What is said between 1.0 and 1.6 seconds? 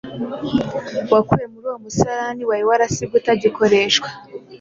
wakuwe